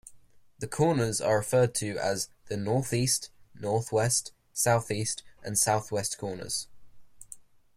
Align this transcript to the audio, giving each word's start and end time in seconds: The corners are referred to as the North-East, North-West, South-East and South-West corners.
The 0.57 0.67
corners 0.67 1.21
are 1.21 1.37
referred 1.37 1.75
to 1.75 1.95
as 1.99 2.29
the 2.47 2.57
North-East, 2.57 3.29
North-West, 3.53 4.31
South-East 4.51 5.21
and 5.43 5.55
South-West 5.55 6.17
corners. 6.17 6.65